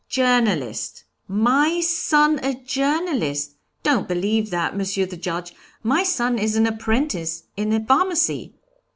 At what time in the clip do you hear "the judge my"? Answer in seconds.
5.05-6.01